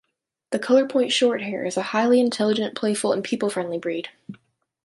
[0.49, 4.09] The Colorpoint Shorthair is a highly intelligent, playful, and people-friendly breed.